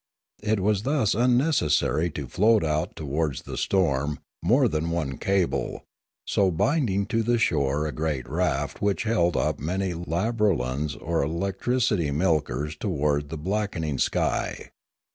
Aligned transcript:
It 0.41 0.59
was 0.59 0.81
thus 0.81 1.13
unnecessary 1.13 2.09
to 2.13 2.25
float 2.27 2.63
out 2.63 2.95
towards 2.95 3.43
the 3.43 3.55
storm 3.55 4.17
more 4.41 4.67
than 4.67 4.89
one 4.89 5.19
cable, 5.19 5.83
so 6.25 6.49
binding 6.49 7.05
to 7.05 7.21
the 7.21 7.37
shore 7.37 7.85
a 7.85 7.91
great 7.91 8.27
raft 8.27 8.81
which 8.81 9.03
held 9.03 9.37
up 9.37 9.59
many 9.59 9.93
labrolans 9.93 10.95
or 10.99 11.21
electricity 11.21 12.09
milkers 12.09 12.75
towards 12.75 13.27
the 13.27 13.37
blackening 13.37 13.99
sky. 13.99 14.71